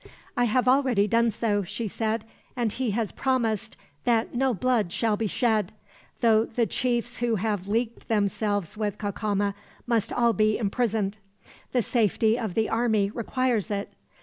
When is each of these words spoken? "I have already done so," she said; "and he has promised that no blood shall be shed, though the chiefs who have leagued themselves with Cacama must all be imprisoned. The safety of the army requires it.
"I 0.35 0.45
have 0.45 0.67
already 0.67 1.07
done 1.07 1.29
so," 1.29 1.61
she 1.61 1.87
said; 1.87 2.25
"and 2.55 2.71
he 2.71 2.89
has 2.89 3.11
promised 3.11 3.77
that 4.03 4.33
no 4.33 4.51
blood 4.51 4.91
shall 4.91 5.15
be 5.15 5.27
shed, 5.27 5.71
though 6.21 6.45
the 6.45 6.65
chiefs 6.65 7.17
who 7.19 7.35
have 7.35 7.67
leagued 7.67 8.07
themselves 8.07 8.75
with 8.75 8.97
Cacama 8.97 9.53
must 9.85 10.11
all 10.11 10.33
be 10.33 10.57
imprisoned. 10.57 11.19
The 11.71 11.83
safety 11.83 12.39
of 12.39 12.55
the 12.55 12.67
army 12.67 13.11
requires 13.11 13.69
it. 13.69 13.93